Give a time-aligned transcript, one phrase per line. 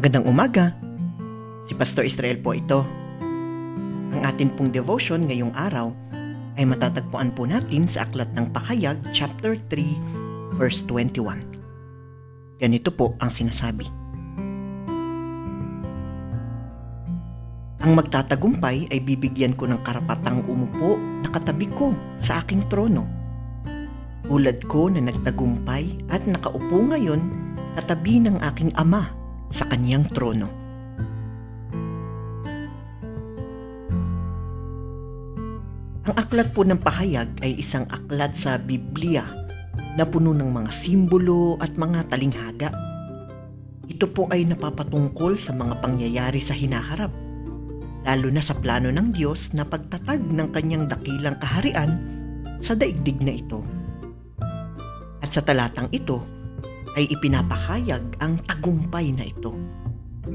[0.00, 0.72] Magandang umaga.
[1.68, 2.88] Si Pastor Israel po ito.
[4.16, 5.92] Ang atin pong devotion ngayong araw
[6.56, 11.44] ay matatagpuan po natin sa Aklat ng Pakayag, chapter 3, verse 21.
[12.64, 13.84] Ganito po ang sinasabi.
[17.84, 23.04] Ang magtatagumpay ay bibigyan ko ng karapatang umupo na katabi ko sa aking trono.
[24.24, 27.20] Tulad ko na nagtagumpay at nakaupo ngayon
[27.76, 29.19] katabi ng aking ama
[29.50, 30.48] sa kanyang trono.
[36.10, 39.26] Ang aklat po ng pahayag ay isang aklat sa Biblia
[39.94, 42.70] na puno ng mga simbolo at mga talinghaga.
[43.90, 47.12] Ito po ay napapatungkol sa mga pangyayari sa hinaharap,
[48.06, 52.00] lalo na sa plano ng Diyos na pagtatag ng kanyang dakilang kaharian
[52.62, 53.60] sa daigdig na ito.
[55.20, 56.39] At sa talatang ito
[56.98, 59.54] ay ipinapahayag ang tagumpay na ito.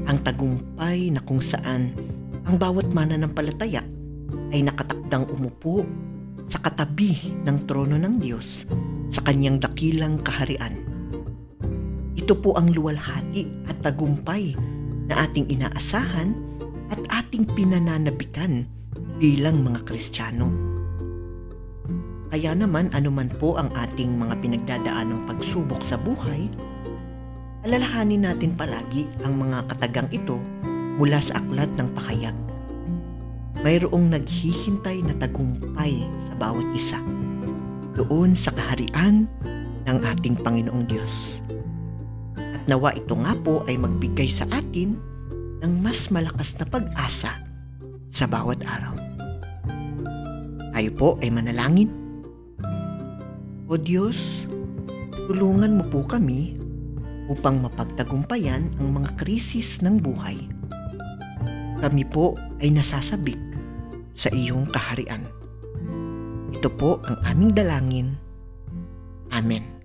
[0.06, 1.92] Ang tagumpay na kung saan
[2.46, 3.82] ang bawat mananampalataya
[4.54, 5.82] ay nakatakdang umupo
[6.46, 8.64] sa katabi ng trono ng Diyos
[9.10, 10.86] sa kanyang dakilang kaharian.
[12.16, 14.54] Ito po ang luwalhati at tagumpay
[15.06, 16.34] na ating inaasahan
[16.90, 18.66] at ating pinananabikan
[19.18, 20.75] bilang mga Kristiyano.
[22.36, 26.52] Kaya naman anuman po ang ating mga pinagdadaanong pagsubok sa buhay,
[27.64, 30.36] alalahanin natin palagi ang mga katagang ito
[31.00, 32.36] mula sa aklat ng pakayag
[33.66, 37.02] mayroong naghihintay na tagumpay sa bawat isa
[37.98, 39.26] doon sa kaharian
[39.88, 41.40] ng ating Panginoong Diyos.
[42.36, 45.00] At nawa ito nga po ay magbigay sa atin
[45.64, 47.32] ng mas malakas na pag-asa
[48.12, 48.94] sa bawat araw.
[50.76, 52.05] Tayo po ay manalangin.
[53.66, 54.46] O Diyos,
[55.26, 56.54] tulungan mo po kami
[57.26, 60.38] upang mapagtagumpayan ang mga krisis ng buhay.
[61.82, 63.38] Kami po ay nasasabik
[64.14, 65.26] sa iyong kaharian.
[66.54, 68.08] Ito po ang aming dalangin.
[69.34, 69.75] Amen.